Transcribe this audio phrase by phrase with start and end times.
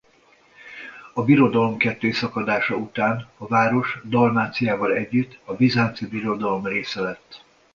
[1.13, 7.43] A birodalom kettészakadása után a város Dalmáciával együtt a Bizánci Birodalom része lett.